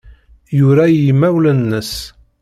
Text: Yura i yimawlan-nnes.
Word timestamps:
Yura 0.57 0.85
i 0.91 0.95
yimawlan-nnes. 1.03 1.93